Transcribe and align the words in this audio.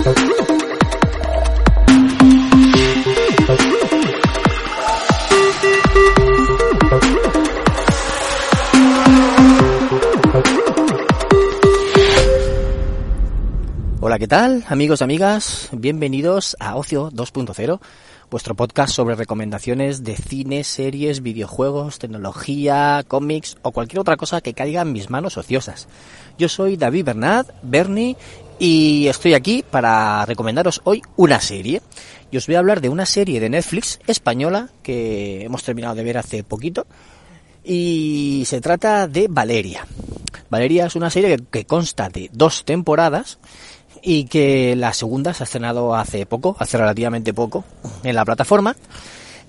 Hola, 0.00 0.08
¿qué 14.18 14.26
tal? 14.26 14.64
Amigos, 14.68 15.02
amigas, 15.02 15.68
bienvenidos 15.72 16.56
a 16.58 16.76
Ocio 16.76 17.10
2.0, 17.10 17.78
vuestro 18.30 18.54
podcast 18.54 18.94
sobre 18.94 19.16
recomendaciones 19.16 20.02
de 20.02 20.16
cine, 20.16 20.64
series, 20.64 21.20
videojuegos, 21.20 21.98
tecnología, 21.98 23.04
cómics 23.06 23.58
o 23.60 23.72
cualquier 23.72 24.00
otra 24.00 24.16
cosa 24.16 24.40
que 24.40 24.54
caiga 24.54 24.80
en 24.80 24.92
mis 24.92 25.10
manos 25.10 25.36
ociosas. 25.36 25.88
Yo 26.38 26.48
soy 26.48 26.78
David 26.78 27.04
Bernat, 27.04 27.50
Bernie, 27.62 28.16
y 28.60 29.08
estoy 29.08 29.32
aquí 29.32 29.64
para 29.68 30.24
recomendaros 30.26 30.82
hoy 30.84 31.02
una 31.16 31.40
serie. 31.40 31.80
Y 32.30 32.36
os 32.36 32.46
voy 32.46 32.56
a 32.56 32.58
hablar 32.58 32.82
de 32.82 32.90
una 32.90 33.06
serie 33.06 33.40
de 33.40 33.48
Netflix 33.48 33.98
española 34.06 34.68
que 34.82 35.42
hemos 35.42 35.64
terminado 35.64 35.94
de 35.94 36.04
ver 36.04 36.18
hace 36.18 36.44
poquito. 36.44 36.86
Y 37.64 38.44
se 38.46 38.60
trata 38.60 39.08
de 39.08 39.28
Valeria. 39.28 39.86
Valeria 40.50 40.86
es 40.86 40.94
una 40.94 41.08
serie 41.08 41.38
que, 41.50 41.64
consta 41.64 42.10
de 42.10 42.28
dos 42.32 42.66
temporadas 42.66 43.38
y 44.02 44.24
que 44.24 44.76
la 44.76 44.92
segunda 44.92 45.32
se 45.32 45.42
ha 45.42 45.44
estrenado 45.44 45.94
hace 45.94 46.26
poco, 46.26 46.54
hace 46.58 46.76
relativamente 46.76 47.32
poco, 47.32 47.64
en 48.04 48.14
la 48.14 48.26
plataforma. 48.26 48.76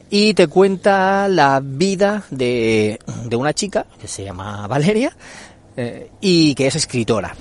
Y 0.09 0.33
te 0.35 0.47
cuenta 0.47 1.27
la 1.27 1.61
vida 1.61 2.23
de, 2.31 2.97
de 3.25 3.35
una 3.35 3.53
chica 3.53 3.85
que 3.99 4.07
se 4.07 4.23
llama 4.23 4.67
Valeria 4.67 5.15
eh, 5.75 6.09
y 6.21 6.55
que 6.55 6.67
es 6.67 6.75
escritora. 6.77 7.35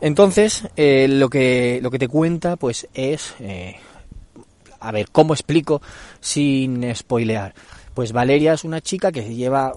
Entonces, 0.00 0.68
eh, 0.76 1.06
lo, 1.08 1.28
que, 1.30 1.80
lo 1.82 1.90
que 1.90 1.98
te 1.98 2.08
cuenta 2.08 2.56
pues 2.56 2.88
es... 2.94 3.34
Eh, 3.40 3.76
a 4.78 4.92
ver, 4.92 5.10
¿cómo 5.10 5.34
explico 5.34 5.80
sin 6.20 6.94
spoilear? 6.94 7.54
Pues 7.94 8.12
Valeria 8.12 8.52
es 8.52 8.62
una 8.62 8.80
chica 8.80 9.10
que 9.10 9.34
lleva, 9.34 9.72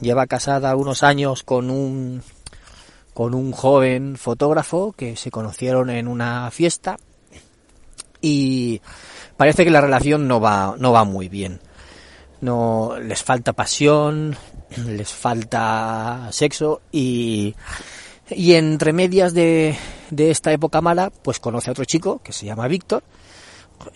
lleva 0.00 0.26
casada 0.26 0.76
unos 0.76 1.02
años 1.02 1.42
con 1.42 1.70
un 1.70 2.22
con 3.12 3.34
un 3.34 3.50
joven 3.50 4.16
fotógrafo 4.16 4.92
que 4.92 5.16
se 5.16 5.32
conocieron 5.32 5.90
en 5.90 6.06
una 6.06 6.52
fiesta 6.52 6.98
y 8.20 8.80
parece 9.36 9.64
que 9.64 9.72
la 9.72 9.80
relación 9.80 10.28
no 10.28 10.40
va, 10.40 10.76
no 10.78 10.92
va 10.92 11.02
muy 11.02 11.28
bien. 11.28 11.60
No, 12.40 12.96
les 13.02 13.24
falta 13.24 13.54
pasión, 13.54 14.36
les 14.86 15.12
falta 15.12 16.28
sexo 16.30 16.80
y, 16.92 17.56
y 18.30 18.54
entre 18.54 18.92
medias 18.92 19.34
de, 19.34 19.76
de 20.10 20.30
esta 20.30 20.52
época 20.52 20.80
mala, 20.80 21.10
pues 21.10 21.40
conoce 21.40 21.70
a 21.70 21.72
otro 21.72 21.84
chico 21.84 22.20
que 22.22 22.32
se 22.32 22.46
llama 22.46 22.68
Víctor 22.68 23.02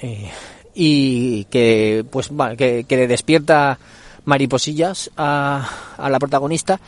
eh, 0.00 0.30
y 0.74 1.44
que 1.44 2.04
pues 2.10 2.30
que, 2.56 2.84
que 2.84 2.96
le 2.96 3.06
despierta 3.06 3.78
mariposillas 4.24 5.10
a, 5.16 5.68
a 5.96 6.10
la 6.10 6.18
protagonista 6.18 6.80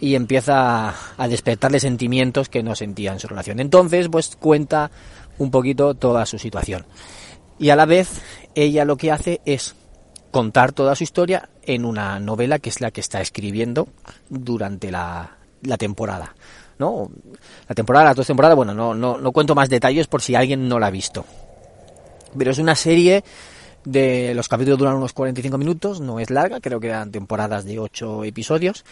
y 0.00 0.14
empieza 0.14 0.94
a 1.16 1.28
despertarle 1.28 1.78
sentimientos 1.78 2.48
que 2.48 2.62
no 2.62 2.74
sentía 2.74 3.12
en 3.12 3.20
su 3.20 3.28
relación. 3.28 3.60
Entonces, 3.60 4.08
pues 4.08 4.34
cuenta 4.36 4.90
un 5.38 5.50
poquito 5.50 5.94
toda 5.94 6.24
su 6.24 6.38
situación. 6.38 6.86
Y 7.58 7.68
a 7.68 7.76
la 7.76 7.84
vez, 7.84 8.22
ella 8.54 8.86
lo 8.86 8.96
que 8.96 9.12
hace 9.12 9.42
es 9.44 9.74
contar 10.30 10.72
toda 10.72 10.96
su 10.96 11.04
historia 11.04 11.50
en 11.62 11.84
una 11.84 12.18
novela 12.18 12.58
que 12.58 12.70
es 12.70 12.80
la 12.80 12.90
que 12.90 13.02
está 13.02 13.20
escribiendo 13.20 13.88
durante 14.30 14.90
la, 14.90 15.39
la 15.62 15.76
temporada. 15.76 16.34
¿no? 16.78 17.10
La 17.68 17.74
temporada, 17.74 18.06
las 18.06 18.16
dos 18.16 18.26
temporadas, 18.26 18.56
bueno, 18.56 18.72
no, 18.72 18.94
no, 18.94 19.18
no 19.18 19.32
cuento 19.32 19.54
más 19.54 19.68
detalles 19.68 20.06
por 20.06 20.22
si 20.22 20.34
alguien 20.34 20.68
no 20.68 20.78
la 20.78 20.86
ha 20.86 20.90
visto. 20.90 21.24
Pero 22.36 22.50
es 22.50 22.58
una 22.58 22.74
serie 22.74 23.22
de 23.84 24.34
los 24.34 24.48
capítulos 24.48 24.78
duran 24.78 24.96
unos 24.96 25.12
45 25.12 25.58
minutos, 25.58 26.00
no 26.00 26.20
es 26.20 26.30
larga, 26.30 26.60
creo 26.60 26.80
que 26.80 26.88
eran 26.88 27.10
temporadas 27.10 27.64
de 27.64 27.78
8 27.78 28.24
episodios 28.24 28.84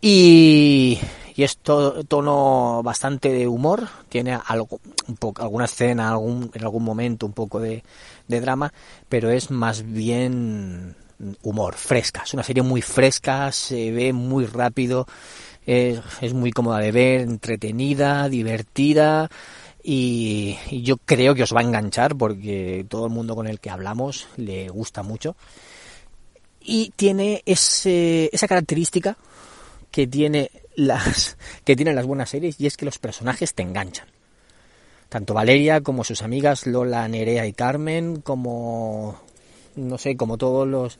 y, 0.00 0.98
y 1.34 1.42
es 1.42 1.58
tono 1.58 2.82
bastante 2.82 3.30
de 3.32 3.48
humor, 3.48 3.88
tiene 4.08 4.38
algo, 4.46 4.80
un 5.08 5.16
poco, 5.16 5.42
alguna 5.42 5.64
escena, 5.64 6.10
algún, 6.10 6.50
en 6.52 6.62
algún 6.62 6.84
momento 6.84 7.26
un 7.26 7.32
poco 7.32 7.60
de, 7.60 7.82
de 8.28 8.40
drama, 8.40 8.72
pero 9.08 9.30
es 9.30 9.50
más 9.50 9.84
bien 9.84 10.94
humor, 11.42 11.74
fresca. 11.74 12.22
Es 12.24 12.34
una 12.34 12.42
serie 12.42 12.62
muy 12.62 12.82
fresca, 12.82 13.50
se 13.52 13.90
ve 13.90 14.12
muy 14.12 14.46
rápido, 14.46 15.06
es, 15.66 16.00
es 16.20 16.32
muy 16.32 16.52
cómoda 16.52 16.78
de 16.78 16.92
ver, 16.92 17.20
entretenida, 17.20 18.28
divertida. 18.28 19.28
Y, 19.82 20.56
y, 20.70 20.82
yo 20.82 20.96
creo 20.96 21.34
que 21.34 21.42
os 21.42 21.54
va 21.54 21.60
a 21.60 21.64
enganchar 21.64 22.16
porque 22.16 22.86
todo 22.88 23.06
el 23.06 23.12
mundo 23.12 23.36
con 23.36 23.46
el 23.46 23.60
que 23.60 23.70
hablamos 23.70 24.28
le 24.36 24.68
gusta 24.68 25.02
mucho. 25.02 25.36
Y 26.60 26.92
tiene 26.96 27.42
ese, 27.46 28.30
esa 28.32 28.48
característica 28.48 29.16
que 29.90 30.06
tiene 30.06 30.50
las 30.74 31.36
que 31.64 31.76
tienen 31.76 31.96
las 31.96 32.06
buenas 32.06 32.30
series 32.30 32.60
y 32.60 32.66
es 32.66 32.76
que 32.76 32.84
los 32.84 32.98
personajes 32.98 33.54
te 33.54 33.62
enganchan. 33.62 34.08
Tanto 35.08 35.34
Valeria 35.34 35.80
como 35.82 36.02
sus 36.02 36.22
amigas 36.22 36.66
Lola, 36.66 37.06
Nerea 37.06 37.46
y 37.46 37.52
Carmen, 37.52 38.20
como 38.20 39.20
no 39.76 39.98
sé, 39.98 40.16
como 40.16 40.38
todos 40.38 40.66
los, 40.66 40.98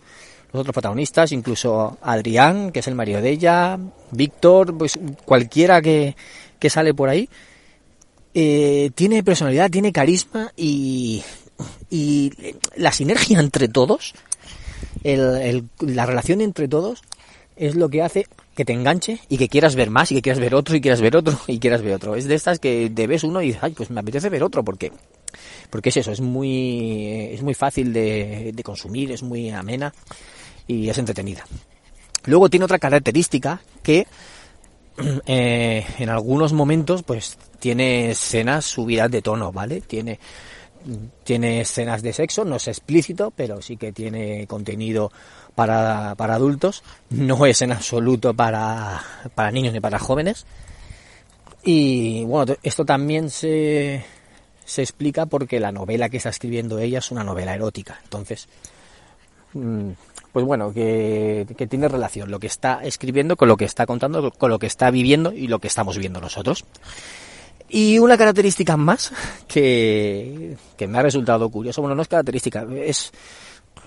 otros 0.57 0.75
protagonistas, 0.75 1.33
incluso 1.33 1.99
Adrián, 2.03 2.73
que 2.73 2.81
es 2.81 2.89
el 2.89 2.95
marido 2.95 3.21
de 3.21 3.31
ella, 3.31 3.79
Víctor, 4.11 4.77
pues 4.77 4.99
cualquiera 5.25 5.83
que, 5.83 6.17
que 6.59 6.71
sale 6.71 6.95
por 6.95 7.09
ahí, 7.09 7.29
eh, 8.35 8.91
tiene 8.95 9.23
personalidad, 9.23 9.71
tiene 9.71 9.93
carisma 9.93 10.53
y, 10.57 11.23
y 11.91 12.33
la 12.77 12.93
sinergia 12.93 13.41
entre 13.41 13.69
todos, 13.69 14.15
el, 15.05 15.65
la 15.81 16.05
relación 16.05 16.41
entre 16.41 16.69
todos, 16.69 17.03
es 17.57 17.77
lo 17.77 17.89
que 17.89 18.03
hace 18.03 18.27
que 18.55 18.67
te 18.67 18.75
enganche 18.75 19.21
y 19.31 19.39
que 19.39 19.49
quieras 19.49 19.75
ver 19.75 19.89
más 19.89 20.13
y 20.13 20.17
que 20.17 20.23
quieras 20.23 20.41
ver 20.41 20.55
otro 20.55 20.77
y 20.77 20.83
quieras 20.83 21.01
ver 21.01 21.17
otro 21.17 21.39
y 21.47 21.59
quieras 21.59 21.81
ver 21.81 21.95
otro. 21.95 22.15
Es 22.15 22.27
de 22.27 22.35
estas 22.35 22.59
que 22.59 22.91
te 22.95 23.07
ves 23.07 23.25
uno 23.25 23.41
y 23.41 23.47
dices, 23.47 23.63
ay, 23.63 23.73
pues 23.73 23.91
me 23.91 24.01
apetece 24.01 24.29
ver 24.29 24.43
otro 24.43 24.63
porque 24.65 24.93
porque 25.71 25.89
es 25.89 25.97
eso, 25.97 26.13
es 26.13 26.21
muy 26.21 27.31
es 27.33 27.43
muy 27.43 27.55
fácil 27.55 27.93
de 27.93 28.63
consumir, 28.63 29.13
es 29.13 29.23
muy 29.23 29.51
amena 29.51 29.95
y 30.67 30.89
es 30.89 30.99
entretenida. 30.99 31.45
Luego 32.25 32.51
tiene 32.51 32.65
otra 32.65 32.79
característica 32.79 33.61
que 33.83 34.07
eh, 35.27 35.87
en 35.99 36.09
algunos 36.09 36.53
momentos 36.53 37.03
pues 37.03 37.39
tiene 37.59 38.11
escenas 38.11 38.65
subidas 38.65 39.11
de 39.11 39.23
tono, 39.23 39.53
¿vale? 39.53 39.81
Tiene 39.81 40.19
tiene 41.25 41.61
escenas 41.61 42.03
de 42.03 42.13
sexo, 42.13 42.45
no 42.45 42.57
es 42.57 42.69
explícito, 42.69 43.33
pero 43.35 43.61
sí 43.61 43.77
que 43.77 43.93
tiene 43.93 44.47
contenido 44.47 45.11
para, 45.55 46.15
para 46.15 46.35
adultos, 46.35 46.85
no 47.11 47.45
es 47.47 47.63
en 47.63 47.73
absoluto 47.73 48.35
para, 48.35 49.03
para 49.35 49.51
niños 49.51 49.73
ni 49.73 49.81
para 49.81 49.99
jóvenes. 49.99 50.47
Y 51.65 52.25
bueno, 52.25 52.55
esto 52.63 52.85
también 52.85 53.31
se, 53.31 54.05
se 54.65 54.83
explica 54.83 55.27
porque 55.27 55.59
la 55.59 55.73
novela 55.73 56.09
que 56.09 56.19
está 56.19 56.29
escribiendo 56.29 56.79
ella 56.79 57.01
es 57.01 57.11
una 57.11 57.25
novela 57.25 57.55
erótica. 57.55 57.99
Entonces, 58.05 58.47
pues 60.33 60.45
bueno, 60.45 60.73
que, 60.73 61.47
tiene 61.69 61.89
relación 61.89 62.31
lo 62.31 62.39
que 62.39 62.47
está 62.47 62.81
escribiendo 62.83 63.37
con 63.37 63.49
lo 63.49 63.57
que 63.57 63.65
está 63.65 63.87
contando, 63.87 64.31
con 64.31 64.51
lo 64.51 64.59
que 64.59 64.67
está 64.67 64.91
viviendo 64.91 65.33
y 65.33 65.49
lo 65.49 65.59
que 65.59 65.69
estamos 65.69 65.99
viendo 65.99 66.21
nosotros. 66.21 66.65
Y 67.69 67.99
una 67.99 68.17
característica 68.17 68.77
más 68.77 69.13
que, 69.49 70.57
que 70.77 70.87
me 70.87 70.99
ha 70.99 71.03
resultado 71.03 71.49
curioso, 71.49 71.81
bueno, 71.81 71.95
no 71.95 72.03
es 72.03 72.09
característica, 72.09 72.67
es 72.75 73.13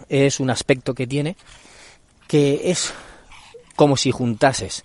es 0.08 0.40
un 0.40 0.50
aspecto 0.50 0.94
que 0.94 1.08
tiene 1.08 1.36
que 2.28 2.72
es 2.72 2.94
como 3.76 3.98
si 3.98 4.12
juntases 4.12 4.84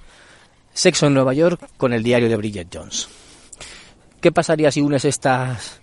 Sexo 0.72 1.06
en 1.06 1.14
Nueva 1.14 1.34
York 1.34 1.68
con 1.76 1.92
el 1.92 2.02
diario 2.02 2.28
de 2.28 2.36
Bridget 2.36 2.68
Jones. 2.72 3.08
¿Qué 4.20 4.32
pasaría 4.32 4.72
si 4.72 4.80
unes 4.80 5.04
estas 5.04 5.80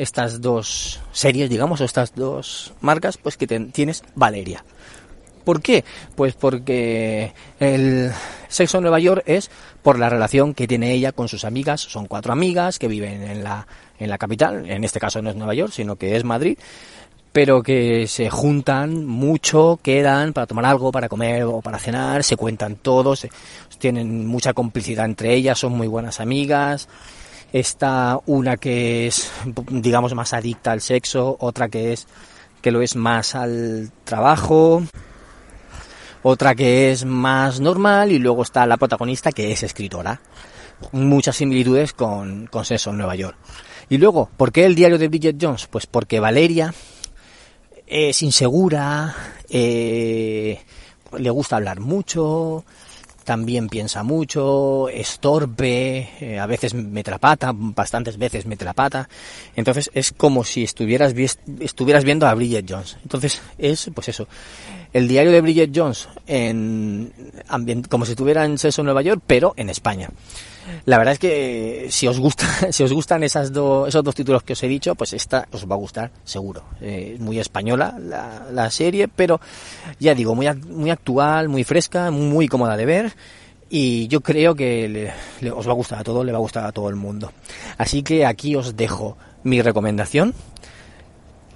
estas 0.00 0.40
dos 0.40 1.00
series, 1.12 1.50
digamos, 1.50 1.80
o 1.80 1.84
estas 1.84 2.14
dos 2.14 2.72
marcas? 2.80 3.16
Pues 3.18 3.36
que 3.36 3.46
te, 3.46 3.60
tienes 3.60 4.02
Valeria. 4.14 4.64
¿Por 5.44 5.62
qué? 5.62 5.84
Pues 6.16 6.34
porque 6.34 7.32
el 7.58 8.12
sexo 8.48 8.78
en 8.78 8.82
Nueva 8.82 8.98
York 8.98 9.22
es 9.26 9.50
por 9.82 9.98
la 9.98 10.08
relación 10.08 10.54
que 10.54 10.68
tiene 10.68 10.92
ella 10.92 11.12
con 11.12 11.28
sus 11.28 11.44
amigas. 11.44 11.80
Son 11.80 12.06
cuatro 12.06 12.32
amigas 12.32 12.78
que 12.78 12.88
viven 12.88 13.22
en 13.22 13.42
la, 13.42 13.66
en 13.98 14.10
la 14.10 14.18
capital. 14.18 14.70
En 14.70 14.84
este 14.84 15.00
caso 15.00 15.20
no 15.22 15.30
es 15.30 15.36
Nueva 15.36 15.54
York, 15.54 15.72
sino 15.72 15.96
que 15.96 16.16
es 16.16 16.24
Madrid 16.24 16.58
pero 17.32 17.62
que 17.62 18.06
se 18.08 18.28
juntan 18.28 19.06
mucho, 19.06 19.78
quedan 19.82 20.32
para 20.32 20.46
tomar 20.46 20.64
algo, 20.64 20.90
para 20.90 21.08
comer 21.08 21.44
o 21.44 21.60
para 21.60 21.78
cenar, 21.78 22.24
se 22.24 22.36
cuentan 22.36 22.76
todos, 22.76 23.26
tienen 23.78 24.26
mucha 24.26 24.52
complicidad 24.52 25.04
entre 25.04 25.34
ellas, 25.34 25.58
son 25.58 25.72
muy 25.72 25.86
buenas 25.86 26.20
amigas. 26.20 26.88
Está 27.52 28.20
una 28.26 28.56
que 28.56 29.06
es, 29.06 29.30
digamos, 29.70 30.14
más 30.14 30.32
adicta 30.32 30.72
al 30.72 30.80
sexo, 30.80 31.36
otra 31.40 31.68
que 31.68 31.92
es 31.92 32.06
que 32.62 32.70
lo 32.70 32.82
es 32.82 32.94
más 32.94 33.34
al 33.34 33.90
trabajo, 34.04 34.82
otra 36.22 36.54
que 36.54 36.90
es 36.90 37.04
más 37.04 37.60
normal 37.60 38.12
y 38.12 38.18
luego 38.18 38.42
está 38.42 38.66
la 38.66 38.76
protagonista 38.76 39.32
que 39.32 39.52
es 39.52 39.62
escritora. 39.62 40.20
Muchas 40.92 41.36
similitudes 41.36 41.92
con, 41.92 42.46
con 42.46 42.64
Sexo 42.64 42.90
en 42.90 42.98
Nueva 42.98 43.14
York. 43.14 43.36
Y 43.88 43.98
luego, 43.98 44.30
¿por 44.36 44.52
qué 44.52 44.64
el 44.66 44.74
diario 44.74 44.98
de 44.98 45.08
Bridget 45.08 45.36
Jones? 45.40 45.66
Pues 45.66 45.86
porque 45.86 46.20
Valeria 46.20 46.72
es 47.86 48.22
insegura, 48.22 49.14
eh, 49.48 50.60
le 51.18 51.30
gusta 51.30 51.56
hablar 51.56 51.80
mucho, 51.80 52.64
también 53.24 53.68
piensa 53.68 54.02
mucho, 54.02 54.88
es 54.88 55.18
torpe, 55.18 56.10
eh, 56.20 56.38
a 56.38 56.46
veces 56.46 56.74
mete 56.74 57.10
la 57.10 57.18
pata, 57.18 57.52
bastantes 57.54 58.18
veces 58.18 58.46
mete 58.46 58.64
la 58.64 58.72
pata. 58.72 59.08
Entonces 59.56 59.90
es 59.94 60.12
como 60.12 60.44
si 60.44 60.64
estuvieras, 60.64 61.14
estuvieras 61.60 62.04
viendo 62.04 62.26
a 62.26 62.34
Bridget 62.34 62.66
Jones. 62.68 62.96
Entonces 63.02 63.40
es, 63.58 63.90
pues 63.94 64.08
eso, 64.08 64.26
el 64.92 65.08
diario 65.08 65.32
de 65.32 65.40
Bridget 65.40 65.70
Jones 65.74 66.08
en 66.26 67.12
como 67.88 68.04
si 68.04 68.12
estuviera 68.12 68.44
en 68.44 68.58
Sexo 68.58 68.82
Nueva 68.82 69.02
York, 69.02 69.22
pero 69.26 69.54
en 69.56 69.70
España. 69.70 70.10
La 70.86 70.98
verdad 70.98 71.12
es 71.12 71.18
que 71.18 71.86
si 71.90 72.06
os 72.06 72.18
gusta, 72.18 72.46
si 72.72 72.82
os 72.82 72.92
gustan 72.92 73.22
esas 73.22 73.52
dos, 73.52 73.88
esos 73.88 74.04
dos 74.04 74.14
títulos 74.14 74.42
que 74.42 74.54
os 74.54 74.62
he 74.62 74.68
dicho, 74.68 74.94
pues 74.94 75.12
esta 75.12 75.46
os 75.52 75.68
va 75.68 75.74
a 75.74 75.78
gustar 75.78 76.10
seguro. 76.24 76.64
Eh, 76.80 77.12
es 77.14 77.20
muy 77.20 77.38
española 77.38 77.98
la, 77.98 78.70
serie, 78.70 79.08
pero 79.08 79.40
ya 79.98 80.14
digo, 80.14 80.34
muy, 80.34 80.46
muy 80.68 80.90
actual, 80.90 81.48
muy 81.48 81.64
fresca, 81.64 82.10
muy 82.10 82.48
cómoda 82.48 82.76
de 82.76 82.86
ver. 82.86 83.12
Y 83.68 84.08
yo 84.08 84.20
creo 84.20 84.54
que 84.54 85.12
le, 85.40 85.50
os 85.50 85.66
va 85.66 85.72
a 85.72 85.76
gustar 85.76 86.00
a 86.00 86.04
todos, 86.04 86.24
le 86.26 86.32
va 86.32 86.38
a 86.38 86.40
gustar 86.40 86.64
a 86.66 86.72
todo 86.72 86.88
el 86.88 86.96
mundo. 86.96 87.32
Así 87.78 88.02
que 88.02 88.26
aquí 88.26 88.56
os 88.56 88.76
dejo 88.76 89.16
mi 89.44 89.62
recomendación. 89.62 90.34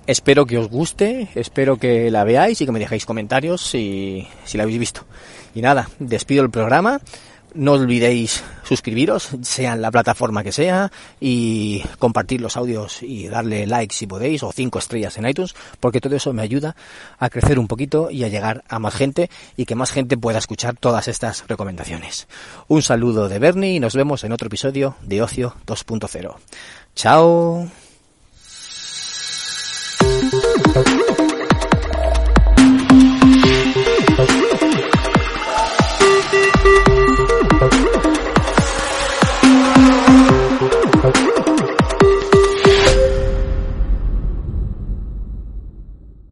Espero 0.07 0.45
que 0.45 0.59
os 0.59 0.69
guste, 0.69 1.29
espero 1.35 1.79
que 1.79 2.11
la 2.11 2.25
veáis 2.25 2.61
y 2.61 2.67
que 2.67 2.73
me 2.73 2.79
dejéis 2.79 3.07
comentarios 3.07 3.63
si, 3.63 4.29
si 4.45 4.59
la 4.59 4.65
habéis 4.65 4.79
visto. 4.79 5.05
Y 5.55 5.63
nada, 5.63 5.89
despido 5.99 6.43
el 6.43 6.51
programa. 6.51 7.01
No 7.55 7.73
olvidéis 7.73 8.43
suscribiros, 8.65 9.29
sea 9.43 9.75
en 9.75 9.83
la 9.83 9.91
plataforma 9.91 10.43
que 10.43 10.53
sea, 10.53 10.91
y 11.21 11.83
compartir 11.99 12.41
los 12.41 12.57
audios 12.57 13.03
y 13.03 13.29
darle 13.29 13.67
like 13.67 13.95
si 13.95 14.07
podéis, 14.07 14.43
o 14.43 14.53
cinco 14.53 14.79
estrellas 14.79 15.17
en 15.19 15.29
iTunes, 15.29 15.55
porque 15.79 16.01
todo 16.01 16.17
eso 16.17 16.33
me 16.33 16.43
ayuda 16.43 16.75
a 17.19 17.31
crecer 17.31 17.59
un 17.59 17.69
poquito 17.69 18.11
y 18.11 18.25
a 18.25 18.29
llegar 18.29 18.65
a 18.69 18.79
más 18.79 18.95
gente 18.95 19.31
y 19.57 19.67
que 19.67 19.77
más 19.77 19.93
gente 19.93 20.17
pueda 20.17 20.39
escuchar 20.39 20.77
todas 20.77 21.09
estas 21.09 21.47
recomendaciones. 21.47 22.27
Un 22.69 22.83
saludo 22.83 23.29
de 23.29 23.39
Bernie 23.39 23.75
y 23.75 23.81
nos 23.81 23.95
vemos 23.95 24.25
en 24.25 24.33
otro 24.33 24.49
episodio 24.49 24.97
de 25.03 25.23
Ocio 25.23 25.55
2.0. 25.67 26.35
Chao. 26.95 27.84